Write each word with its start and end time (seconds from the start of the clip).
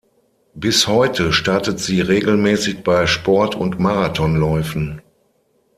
Bis 0.55 0.87
heute 0.87 1.31
startet 1.31 1.77
sie 1.79 2.01
regelmäßig 2.01 2.83
bei 2.83 3.05
Sport- 3.05 3.53
und 3.53 3.79
Marathonläufen. 3.79 5.03